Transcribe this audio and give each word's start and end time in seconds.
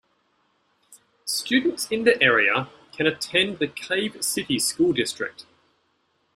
Students 1.25 1.85
in 1.91 2.05
the 2.05 2.19
area 2.23 2.69
can 2.91 3.05
attend 3.05 3.59
the 3.59 3.67
Cave 3.67 4.23
City 4.23 4.57
School 4.57 4.93
District. 4.93 5.45